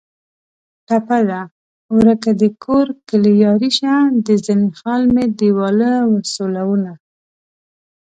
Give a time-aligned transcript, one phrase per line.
[0.87, 1.41] ټپه ده:
[1.95, 3.93] ورکه دکور کلي یاري شه
[4.25, 6.91] د زنې خال مې دېواله و سولونه